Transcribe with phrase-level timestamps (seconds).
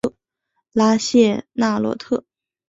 [0.73, 2.25] 拉谢纳洛特。